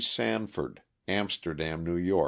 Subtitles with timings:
[0.01, 2.19] Sanford, Amsterdam, K Y.